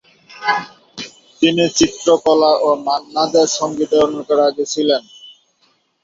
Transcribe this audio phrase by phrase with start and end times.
[1.41, 5.03] তিনি চিত্রকলা ও মান্না দের সংগীতের অনুরাগী ছিলেন।